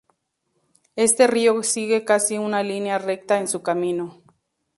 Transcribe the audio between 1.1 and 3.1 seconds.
río sigue casi una línea